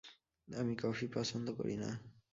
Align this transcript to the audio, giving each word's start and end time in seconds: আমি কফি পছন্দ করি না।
আমি 0.47 0.73
কফি 0.75 1.05
পছন্দ 1.07 1.47
করি 1.51 1.75
না। 1.77 1.89